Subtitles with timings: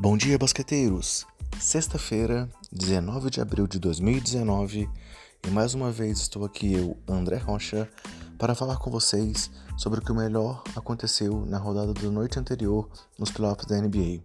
[0.00, 1.26] Bom dia, basqueteiros!
[1.60, 4.88] Sexta-feira, 19 de abril de 2019,
[5.46, 7.86] e mais uma vez estou aqui eu, André Rocha,
[8.38, 12.88] para falar com vocês sobre o que o melhor aconteceu na rodada da noite anterior
[13.18, 14.22] nos playoffs da NBA.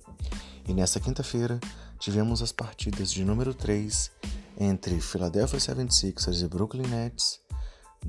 [0.65, 1.59] E nessa quinta-feira,
[1.99, 4.09] tivemos as partidas de número 3
[4.57, 7.41] entre Philadelphia 76ers e Brooklyn Nets,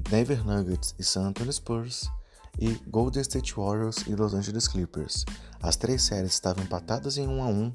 [0.08, 2.08] Denver Nuggets e San Antonio Spurs,
[2.58, 5.24] e Golden State Warriors e Los Angeles Clippers.
[5.60, 7.72] As três séries estavam empatadas em 1 a 1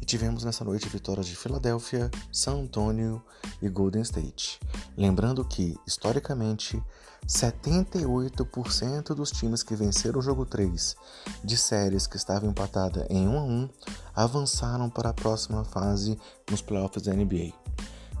[0.00, 3.22] e tivemos nessa noite vitórias de Filadélfia, San Antonio
[3.60, 4.58] e Golden State.
[4.96, 6.82] Lembrando que, historicamente,
[7.26, 10.96] 78% dos times que venceram o jogo 3
[11.44, 13.68] de séries que estavam empatadas em 1 a 1
[14.14, 16.18] avançaram para a próxima fase
[16.50, 17.52] nos playoffs da NBA.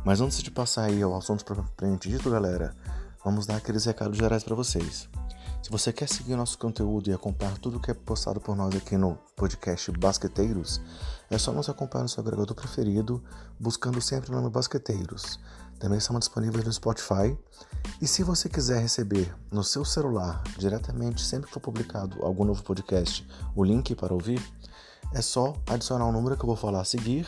[0.04, 2.74] Mas antes de passar aí ao assunto propriamente dito, galera,
[3.24, 5.08] vamos dar aqueles recados gerais para vocês.
[5.62, 8.96] Se você quer seguir nosso conteúdo e acompanhar tudo que é postado por nós aqui
[8.96, 10.80] no podcast Basqueteiros,
[11.30, 13.22] é só nos acompanhar no seu agregador preferido,
[13.58, 15.38] buscando sempre o nome Basqueteiros.
[15.78, 17.36] Também estamos disponíveis no Spotify.
[18.00, 22.62] E se você quiser receber no seu celular, diretamente, sempre que for publicado algum novo
[22.62, 24.42] podcast, o link para ouvir,
[25.12, 27.26] é só adicionar o número que eu vou falar a seguir,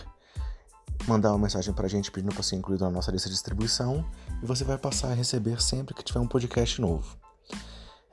[1.07, 4.05] mandar uma mensagem para a gente pedindo para ser incluído na nossa lista de distribuição
[4.43, 7.17] e você vai passar a receber sempre que tiver um podcast novo.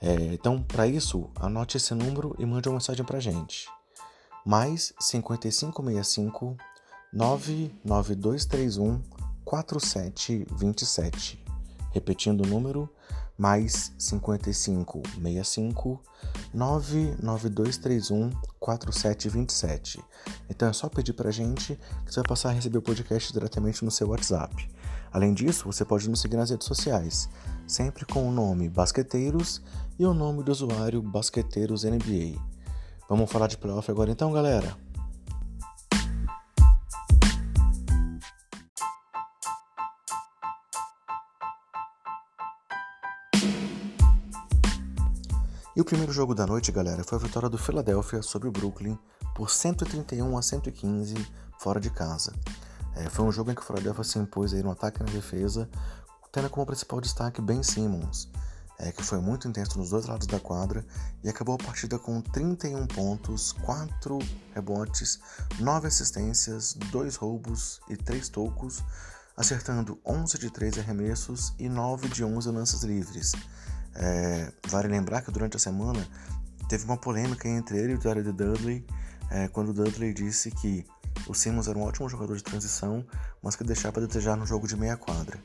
[0.02, 3.68] É, então, para isso, anote esse número e mande uma mensagem para gente.
[4.46, 6.56] Mais 5565
[7.12, 9.02] 99231
[9.44, 11.44] 4727.
[11.92, 12.88] Repetindo o número,
[13.38, 16.02] mais 5565
[16.54, 20.04] 99231 4727.
[20.50, 23.84] Então é só pedir pra gente que você vai passar a receber o podcast diretamente
[23.84, 24.70] no seu WhatsApp.
[25.12, 27.30] Além disso, você pode nos seguir nas redes sociais,
[27.68, 29.62] sempre com o nome Basqueteiros
[29.98, 32.40] e o nome do usuário Basqueteiros NBA.
[33.10, 34.78] Vamos falar de playoff agora então, galera?
[45.76, 49.00] E o primeiro jogo da noite, galera, foi a vitória do Philadelphia sobre o Brooklyn
[49.34, 51.16] por 131 a 115
[51.58, 52.34] fora de casa.
[53.00, 55.12] É, foi um jogo em que o Philadelphia se impôs aí no ataque e na
[55.12, 55.70] defesa,
[56.34, 58.30] tendo como principal destaque Ben Simmons,
[58.78, 60.86] é, que foi muito intenso nos dois lados da quadra
[61.24, 64.20] e acabou a partida com 31 pontos, 4
[64.54, 65.20] rebotes,
[65.60, 68.84] 9 assistências, 2 roubos e 3 tocos,
[69.38, 73.32] acertando 11 de 3 arremessos e 9 de 11 lances livres.
[73.96, 76.06] É, vale lembrar que durante a semana
[76.68, 78.86] teve uma polêmica entre ele e o Jared Dudley,
[79.32, 80.86] é, quando o Dudley disse que
[81.28, 83.06] o Simmons era um ótimo jogador de transição,
[83.42, 85.40] mas que deixava a desejar no jogo de meia quadra.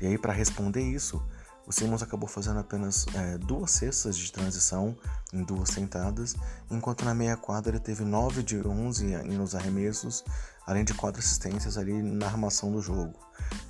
[0.00, 1.22] E aí, para responder isso,
[1.66, 4.96] o Simmons acabou fazendo apenas é, duas cestas de transição
[5.32, 6.34] em duas tentadas,
[6.70, 10.24] enquanto na meia quadra ele teve 9 de 11 nos arremessos,
[10.66, 13.14] além de quatro assistências ali na armação do jogo.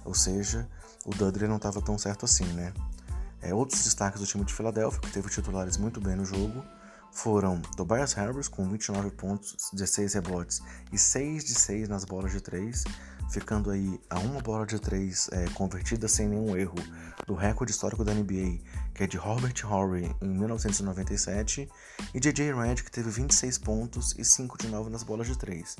[0.04, 0.68] Ou seja,
[1.04, 2.72] o Dudley não estava tão certo assim, né?
[3.40, 6.62] É, outros destaques do time de Filadélfia, que teve titulares muito bem no jogo,
[7.18, 10.62] foram Tobias Harris com 29 pontos, 16 rebotes
[10.92, 12.84] e 6 de 6 nas bolas de 3,
[13.28, 16.76] ficando aí a uma bola de 3 é, convertida sem nenhum erro
[17.26, 18.60] do recorde histórico da NBA,
[18.94, 21.68] que é de Robert Horry em 1997,
[22.14, 25.74] e JJ Redick que teve 26 pontos e 5 de 9 nas bolas de 3,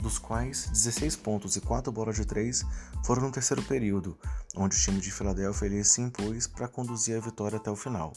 [0.00, 2.64] dos quais 16 pontos e 4 bolas de 3
[3.04, 4.16] foram no terceiro período,
[4.54, 8.12] onde o time de Filadélfia se impôs para conduzir a vitória até o final.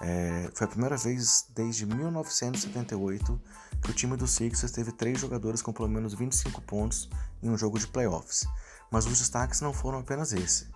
[0.00, 3.40] É, foi a primeira vez desde 1978
[3.82, 7.08] que o time do Sixers teve três jogadores com pelo menos 25 pontos
[7.42, 8.46] em um jogo de playoffs,
[8.90, 10.68] mas os destaques não foram apenas esse.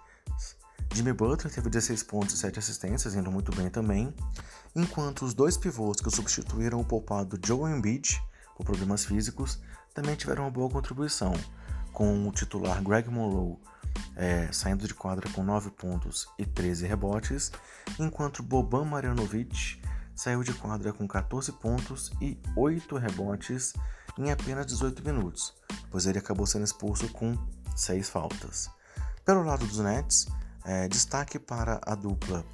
[0.92, 4.14] Jimmy Butler teve 16 pontos e 7 assistências, indo muito bem também,
[4.74, 8.20] enquanto os dois pivôs que substituíram o poupado Joe Embiid
[8.56, 9.58] por problemas físicos
[9.94, 11.32] também tiveram uma boa contribuição,
[11.92, 13.56] com o titular Greg Monroe
[14.16, 17.50] é, saindo de quadra com 9 pontos e 13 rebotes,
[17.98, 19.80] enquanto Boban Marjanovic
[20.14, 23.72] saiu de quadra com 14 pontos e 8 rebotes
[24.18, 25.54] em apenas 18 minutos,
[25.90, 27.36] pois ele acabou sendo expulso com
[27.74, 28.70] 6 faltas.
[29.24, 30.26] Pelo lado dos Nets,
[30.64, 32.44] é, destaque para a dupla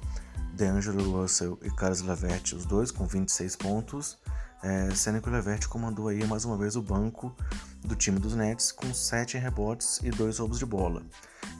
[0.53, 4.17] DeAngelo Russell e Carlos Levert, os dois com 26 pontos,
[4.61, 7.35] é, sendo Levert comandou aí mais uma vez o banco
[7.83, 11.01] do time dos Nets com 7 rebotes e 2 roubos de bola.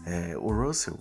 [0.05, 0.97] É, o Russell,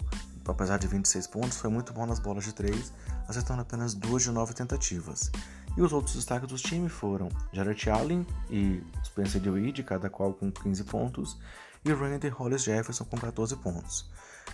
[0.47, 2.93] apesar de 26 pontos, foi muito bom nas bolas de 3,
[3.27, 5.31] acertando apenas 2 de 9 tentativas.
[5.77, 10.51] E os outros destaques do time foram Jared Allen e Spencer Dewey, cada qual com
[10.51, 11.39] 15 pontos,
[11.85, 14.11] e Randy Hollis Jefferson com 14 pontos.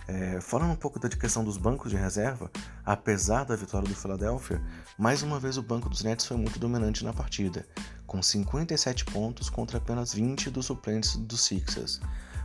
[0.07, 2.51] É, falando um pouco da questão dos bancos de reserva,
[2.85, 4.61] apesar da vitória do Philadelphia,
[4.97, 7.65] mais uma vez o banco dos Nets foi muito dominante na partida,
[8.05, 11.99] com 57 pontos contra apenas 20 dos suplentes dos Sixers.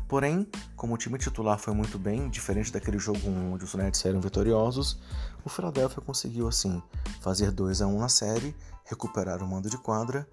[0.08, 4.20] Porém, como o time titular foi muito bem, diferente daquele jogo onde os Nets saíram
[4.20, 4.98] vitoriosos,
[5.44, 6.82] o Philadelphia conseguiu assim
[7.20, 10.26] fazer 2 a 1 na série, recuperar o mando de quadra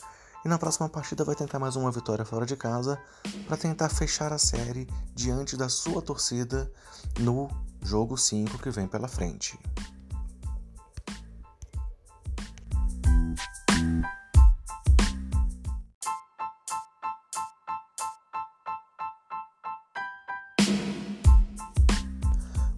[0.44, 3.00] e na próxima partida vai tentar mais uma vitória fora de casa
[3.48, 6.72] para tentar fechar a série diante da sua torcida
[7.20, 7.50] no
[7.82, 9.58] jogo 5 que vem pela frente.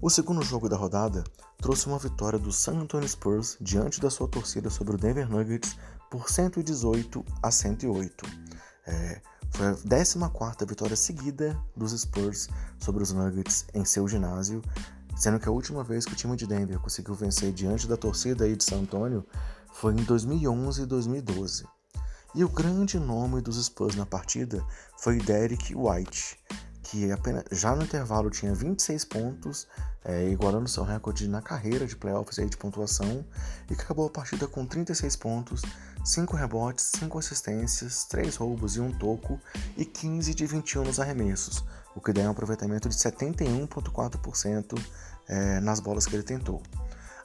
[0.09, 1.23] O segundo jogo da rodada
[1.59, 5.77] trouxe uma vitória do San Antonio Spurs diante da sua torcida sobre o Denver Nuggets
[6.09, 8.25] por 118 a 108.
[8.87, 9.21] É,
[9.51, 14.63] foi a 14 vitória seguida dos Spurs sobre os Nuggets em seu ginásio,
[15.15, 18.45] sendo que a última vez que o time de Denver conseguiu vencer diante da torcida
[18.45, 19.23] aí de San Antonio
[19.71, 21.67] foi em 2011 e 2012.
[22.33, 24.65] E o grande nome dos Spurs na partida
[24.97, 26.39] foi Derek White,
[26.81, 29.67] que apenas, já no intervalo tinha 26 pontos,
[30.03, 33.25] é, igualando seu recorde na carreira de playoffs aí de pontuação,
[33.69, 35.61] e que acabou a partida com 36 pontos,
[36.03, 39.39] 5 rebotes, 5 assistências, 3 roubos e um toco,
[39.77, 41.63] e 15 de 21 nos arremessos,
[41.95, 44.79] o que dá um aproveitamento de 71,4%
[45.27, 46.61] é, nas bolas que ele tentou.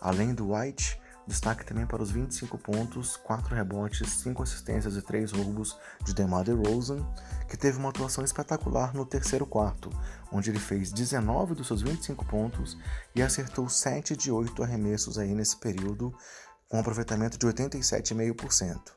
[0.00, 5.32] Além do White, Destaque também para os 25 pontos, 4 rebotes, 5 assistências e 3
[5.32, 7.06] roubos de DeMar DeRozan,
[7.49, 9.88] que teve uma atuação espetacular no terceiro quarto,
[10.31, 12.76] onde ele fez 19 dos seus 25 pontos
[13.15, 16.15] e acertou 7 de 8 arremessos aí nesse período,
[16.69, 18.93] com um aproveitamento de 87,5%.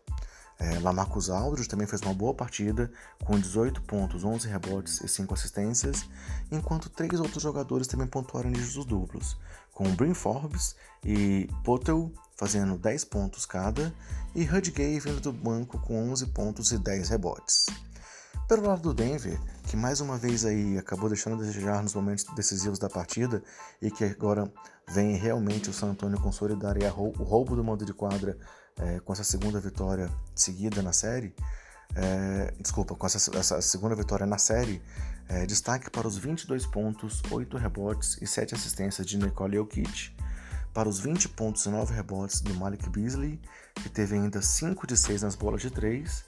[0.60, 2.92] É, Lamarcus Aldridge também fez uma boa partida,
[3.24, 6.06] com 18 pontos, 11 rebotes e 5 assistências,
[6.52, 9.38] enquanto três outros jogadores também pontuaram em dígitos duplos,
[9.74, 13.94] com Brin Forbes e Potel fazendo 10 pontos cada,
[14.36, 17.66] e Gay vindo do banco com 11 pontos e 10 rebotes.
[18.48, 22.24] Pelo lado do Denver, que mais uma vez aí acabou deixando a desejar nos momentos
[22.36, 23.44] decisivos da partida
[23.82, 24.50] e que agora
[24.88, 28.38] vem realmente o San Antonio consolidar o roubo do mando de quadra
[28.80, 31.34] é, com essa segunda vitória seguida na série,
[31.96, 34.82] é, desculpa, com essa, essa, segunda vitória na série,
[35.28, 40.16] é, destaque para os 22 pontos, 8 rebotes e 7 assistências de Nicole Jokic,
[40.74, 43.42] para os 20 pontos e 9 rebotes do Malik Beasley,
[43.76, 46.26] que teve ainda 5 de 6 nas bolas de 3,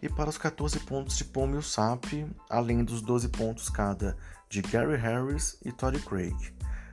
[0.00, 4.16] e para os 14 pontos de Paul Millsap, além dos 12 pontos cada
[4.48, 6.36] de Gary Harris e Todd Craig.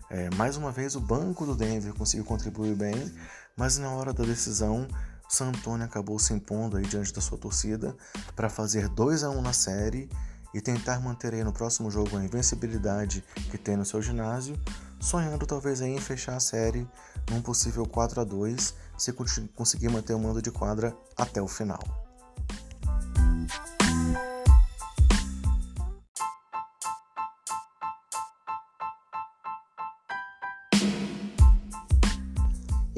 [0.10, 3.12] É, mais uma vez, o banco do Denver conseguiu contribuir bem,
[3.60, 4.88] mas na hora da decisão,
[5.28, 7.94] San Antonio acabou se impondo aí diante da sua torcida
[8.34, 10.10] para fazer 2 a 1 na série
[10.54, 13.22] e tentar manter aí no próximo jogo a invencibilidade
[13.52, 14.58] que tem no seu ginásio,
[14.98, 16.88] sonhando talvez aí em fechar a série
[17.30, 19.14] num possível 4 a 2 se
[19.54, 22.09] conseguir manter o mando de quadra até o final.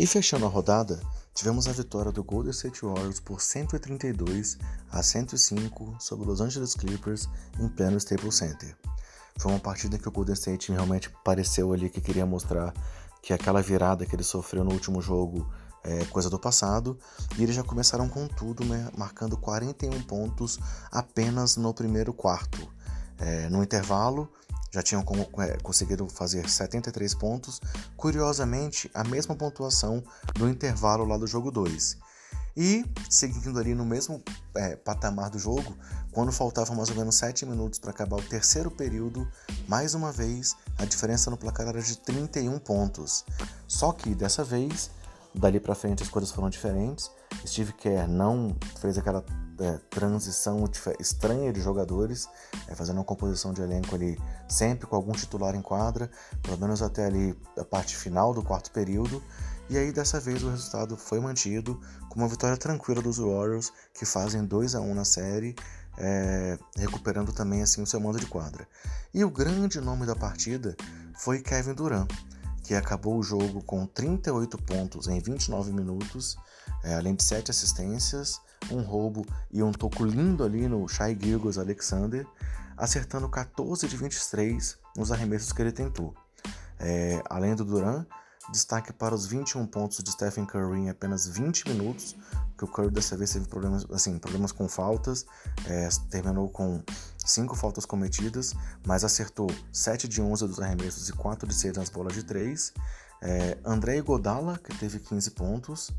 [0.01, 0.99] E fechando a rodada,
[1.31, 4.57] tivemos a vitória do Golden State Warriors por 132
[4.91, 8.75] a 105 sobre os Los Angeles Clippers em pleno Staples Center.
[9.37, 12.73] Foi uma partida que o Golden State realmente pareceu ali que queria mostrar
[13.21, 15.47] que aquela virada que ele sofreu no último jogo
[15.83, 16.97] é coisa do passado,
[17.37, 20.59] e eles já começaram com tudo, né, marcando 41 pontos
[20.91, 22.67] apenas no primeiro quarto.
[23.19, 24.27] É, no intervalo,
[24.71, 25.03] já tinham
[25.39, 27.59] é, conseguido fazer 73 pontos,
[27.97, 30.03] curiosamente a mesma pontuação
[30.35, 31.97] do intervalo lá do jogo 2.
[32.55, 34.21] E seguindo ali no mesmo
[34.55, 35.75] é, patamar do jogo,
[36.11, 39.27] quando faltavam mais ou menos 7 minutos para acabar o terceiro período,
[39.67, 43.25] mais uma vez a diferença no placar era de 31 pontos.
[43.67, 44.89] Só que dessa vez,
[45.33, 47.09] dali para frente as coisas foram diferentes.
[47.45, 49.23] Steve Kerr não fez aquela
[49.59, 50.63] é, transição
[50.99, 52.27] estranha de jogadores,
[52.67, 56.09] é, fazendo uma composição de elenco ali sempre com algum titular em quadra,
[56.41, 59.21] pelo menos até ali a parte final do quarto período.
[59.69, 64.05] E aí dessa vez o resultado foi mantido com uma vitória tranquila dos Warriors, que
[64.05, 65.55] fazem 2 a 1 na série,
[65.97, 68.67] é, recuperando também assim o seu mando de quadra.
[69.13, 70.75] E o grande nome da partida
[71.15, 72.11] foi Kevin Durant,
[72.63, 76.37] que acabou o jogo com 38 pontos em 29 minutos,
[76.83, 78.39] é, além de 7 assistências,
[78.69, 82.25] um roubo e um toco lindo ali no Shai Gilgos Alexander,
[82.77, 86.13] acertando 14 de 23 nos arremessos que ele tentou.
[86.79, 88.05] É, além do Duran,
[88.49, 92.15] Destaque para os 21 pontos de Stephen Curry em apenas 20 minutos,
[92.57, 95.25] que o Curry dessa vez teve problemas, assim, problemas com faltas,
[95.65, 96.83] é, terminou com
[97.31, 98.53] 5 faltas cometidas,
[98.85, 102.73] mas acertou 7 de 11 dos arremessos e 4 de 6 nas bolas de 3.
[103.21, 105.91] É, André Godala, que teve 15 pontos,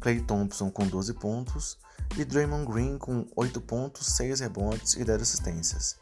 [0.00, 1.78] Clay Thompson com 12 pontos
[2.16, 5.96] e Draymond Green com 8 pontos, 6 rebotes e 10 assistências.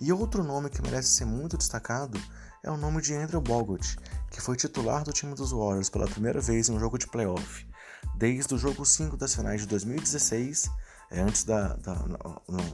[0.00, 2.18] E outro nome que merece ser muito destacado
[2.62, 3.98] é o nome de Andrew Bogut,
[4.30, 7.66] que foi titular do time dos Warriors pela primeira vez em um jogo de playoff,
[8.16, 10.70] desde o jogo 5 das finais de 2016,
[11.12, 11.94] é, antes da, da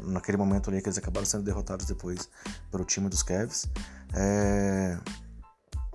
[0.04, 2.28] naquele momento ali que eles acabaram sendo derrotados depois
[2.70, 3.68] pelo time dos Cavs.
[4.14, 4.96] É,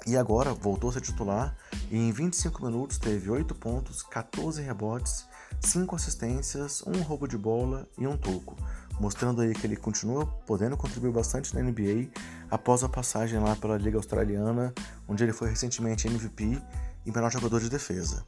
[0.05, 1.55] e agora voltou a ser titular
[1.89, 5.25] e em 25 minutos teve 8 pontos, 14 rebotes,
[5.61, 8.57] 5 assistências, um roubo de bola e um toco,
[8.99, 12.09] mostrando aí que ele continua podendo contribuir bastante na NBA
[12.51, 14.73] após a passagem lá pela Liga Australiana,
[15.07, 16.61] onde ele foi recentemente MVP
[17.05, 18.25] e melhor jogador de defesa.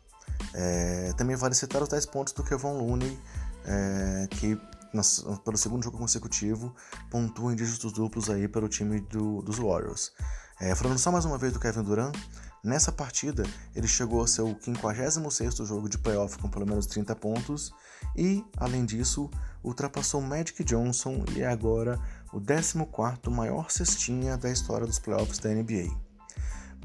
[0.53, 3.19] É, também vale citar os 10 pontos do Kevon Looney,
[3.65, 4.59] é, que
[4.93, 6.73] nas, pelo segundo jogo consecutivo
[7.09, 10.11] pontua em dígitos duplos aí pelo time do, dos Warriors.
[10.59, 12.15] É, falando só mais uma vez do Kevin Durant,
[12.63, 13.43] nessa partida
[13.75, 17.73] ele chegou ao seu 56º jogo de playoff com pelo menos 30 pontos
[18.15, 19.29] e, além disso,
[19.61, 21.99] ultrapassou Magic Johnson e é agora
[22.31, 25.93] o 14º maior cestinha da história dos playoffs da NBA.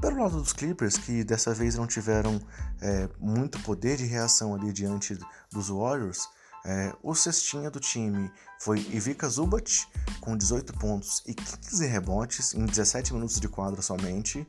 [0.00, 2.40] Pelo lado dos Clippers, que dessa vez não tiveram
[2.80, 5.16] é, muito poder de reação ali diante
[5.52, 6.26] dos Warriors,
[6.64, 9.88] é, o cestinha do time foi Ivica Zubat,
[10.20, 14.46] com 18 pontos e 15 rebotes em 17 minutos de quadra somente,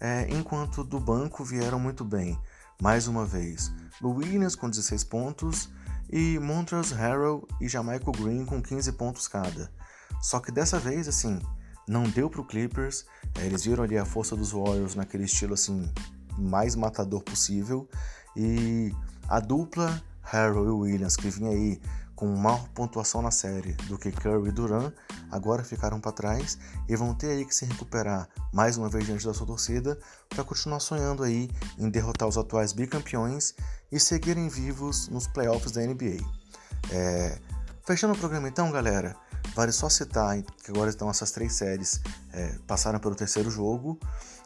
[0.00, 2.38] é, enquanto do banco vieram muito bem,
[2.80, 5.68] mais uma vez, Lou Williams com 16 pontos
[6.10, 9.72] e Montrezl Harrell e Jamaica Green com 15 pontos cada.
[10.20, 11.40] Só que dessa vez, assim,
[11.86, 13.04] não deu para o Clippers,
[13.38, 15.92] é, eles viram ali a força dos Warriors naquele estilo assim
[16.38, 17.88] mais matador possível
[18.36, 18.92] e
[19.28, 21.80] a dupla Harrell e Williams, que vinha aí
[22.22, 24.94] com maior pontuação na série do que Curry e Durant,
[25.28, 26.56] agora ficaram para trás
[26.88, 29.98] e vão ter aí que se recuperar mais uma vez diante da sua torcida
[30.28, 33.54] para continuar sonhando aí em derrotar os atuais bicampeões
[33.90, 36.24] e seguirem vivos nos playoffs da NBA.
[36.92, 37.38] É...
[37.84, 39.16] Fechando o programa então, galera,
[39.56, 42.00] vale só citar que agora estão essas três séries
[42.32, 43.98] é, passaram pelo terceiro jogo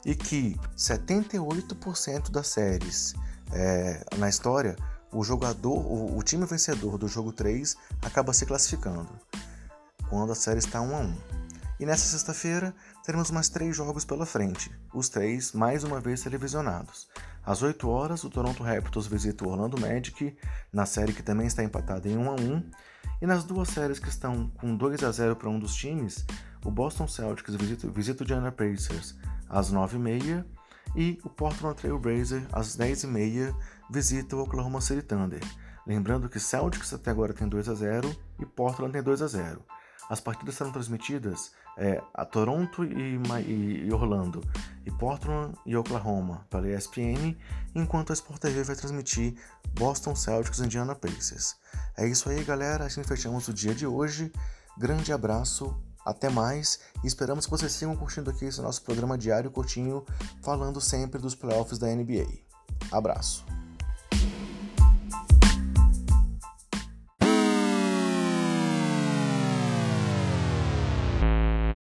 [0.02, 3.12] e que 78% das séries
[3.52, 4.76] é, na história
[5.16, 9.08] o jogador, o, o, time vencedor do jogo 3 acaba se classificando,
[10.10, 11.16] quando a série está 1 a 1.
[11.80, 17.08] E nessa sexta-feira teremos mais três jogos pela frente, os três mais uma vez televisionados.
[17.44, 20.36] Às 8 horas, o Toronto Raptors visita o Orlando Magic,
[20.70, 22.70] na série que também está empatada em 1 a 1,
[23.22, 26.26] e nas duas séries que estão com 2 a 0 para um dos times,
[26.62, 29.16] o Boston Celtics visita, visita o Indiana Pacers
[29.48, 30.44] às 9h30
[30.94, 33.54] e o Portland Trail Blazers às 10h30
[33.90, 35.40] visita o Oklahoma City Thunder.
[35.86, 39.62] Lembrando que Celtics até agora tem 2 a 0 e Portland tem 2 a 0.
[40.08, 43.18] As partidas serão transmitidas é, a Toronto e,
[43.84, 44.40] e, Orlando,
[44.84, 47.36] e Portland e Oklahoma pela ESPN,
[47.74, 49.34] enquanto a Sport TV vai transmitir
[49.70, 51.56] Boston Celtics e Indiana Pacers.
[51.96, 52.86] É isso aí, galera.
[52.86, 54.32] Assim fechamos o dia de hoje.
[54.78, 59.50] Grande abraço, até mais e esperamos que vocês sigam curtindo aqui esse nosso programa diário
[59.50, 60.04] curtinho,
[60.42, 62.26] falando sempre dos playoffs da NBA.
[62.92, 63.44] Abraço.